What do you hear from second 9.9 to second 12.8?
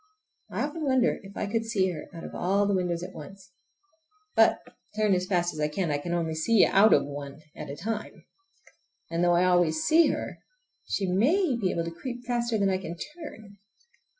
her she may be able to creep faster than I